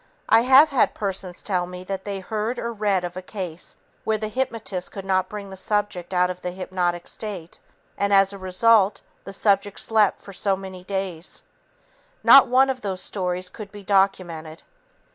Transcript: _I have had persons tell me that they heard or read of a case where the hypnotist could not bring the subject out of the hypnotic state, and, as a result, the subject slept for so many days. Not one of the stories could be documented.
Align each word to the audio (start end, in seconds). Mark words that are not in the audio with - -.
_I 0.29 0.41
have 0.41 0.69
had 0.69 0.95
persons 0.95 1.43
tell 1.43 1.67
me 1.67 1.83
that 1.83 2.05
they 2.05 2.21
heard 2.21 2.57
or 2.57 2.73
read 2.73 3.03
of 3.03 3.15
a 3.15 3.21
case 3.21 3.77
where 4.03 4.17
the 4.17 4.29
hypnotist 4.29 4.91
could 4.91 5.05
not 5.05 5.29
bring 5.29 5.51
the 5.51 5.55
subject 5.55 6.11
out 6.11 6.31
of 6.31 6.41
the 6.41 6.49
hypnotic 6.49 7.07
state, 7.07 7.59
and, 7.99 8.11
as 8.11 8.33
a 8.33 8.39
result, 8.39 9.03
the 9.25 9.31
subject 9.33 9.79
slept 9.79 10.19
for 10.19 10.33
so 10.33 10.57
many 10.57 10.83
days. 10.83 11.43
Not 12.23 12.47
one 12.47 12.71
of 12.71 12.81
the 12.81 12.95
stories 12.97 13.47
could 13.47 13.71
be 13.71 13.83
documented. 13.83 14.63